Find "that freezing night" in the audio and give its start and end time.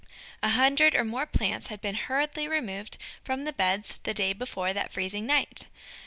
4.73-5.67